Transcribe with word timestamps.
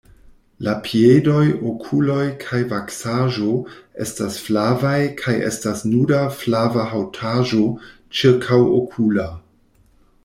La 0.67 0.71
piedoj, 0.85 1.41
okuloj 1.71 2.23
kaj 2.43 2.61
vaksaĵo 2.71 3.51
estas 4.07 4.39
flavaj 4.47 4.95
kaj 5.21 5.37
estas 5.51 5.85
nuda 5.93 6.23
flava 6.41 6.87
haŭtaĵo 6.95 7.63
ĉirkaŭokula. 8.23 9.29